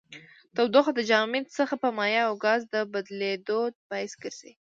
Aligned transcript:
تودوخه 0.55 0.91
د 0.95 0.99
جامد 1.09 1.45
څخه 1.57 1.75
په 1.83 1.89
مایع 1.97 2.21
او 2.29 2.33
ګاز 2.43 2.61
د 2.73 2.75
بدلیدو 2.93 3.59
باعث 3.89 4.13
ګرځي. 4.23 4.51